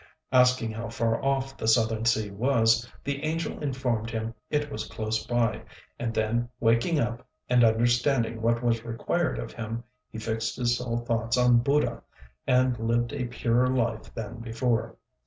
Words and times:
Asking 0.31 0.71
how 0.71 0.89
far 0.89 1.23
off 1.23 1.55
the 1.55 1.67
Southern 1.67 2.05
Sea 2.05 2.31
was, 2.31 2.89
the 3.03 3.23
angel 3.23 3.61
informed 3.61 4.09
him 4.09 4.33
it 4.49 4.71
was 4.71 4.87
close 4.87 5.27
by; 5.27 5.61
and 5.99 6.11
then 6.11 6.49
waking 6.59 6.99
up, 6.99 7.23
and 7.47 7.63
understanding 7.63 8.41
what 8.41 8.63
was 8.63 8.83
required 8.83 9.37
of 9.37 9.51
him, 9.53 9.83
he 10.09 10.17
fixed 10.17 10.55
his 10.55 10.75
sole 10.79 10.97
thoughts 10.97 11.37
on 11.37 11.59
Buddha, 11.59 12.01
and 12.47 12.79
lived 12.79 13.13
a 13.13 13.25
purer 13.25 13.67
life 13.67 14.11
than 14.15 14.39
before. 14.39 14.95